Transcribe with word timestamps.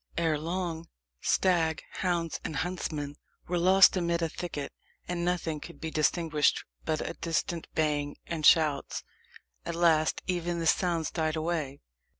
Ere 0.17 0.39
long, 0.39 0.87
stag, 1.21 1.83
hounds, 1.99 2.39
and 2.43 2.55
huntsmen 2.55 3.17
were 3.47 3.59
lost 3.59 3.95
amid 3.95 4.23
a 4.23 4.29
thicket, 4.29 4.73
and 5.07 5.23
nothing 5.23 5.59
could 5.59 5.79
be 5.79 5.91
distinguished 5.91 6.63
but 6.85 7.07
a 7.07 7.13
distant 7.13 7.67
baying 7.75 8.17
and 8.25 8.43
shouts. 8.43 9.03
At 9.63 9.75
last 9.75 10.23
even 10.25 10.57
these 10.59 10.73
sounds 10.73 11.11
died 11.11 11.35
away. 11.35 11.81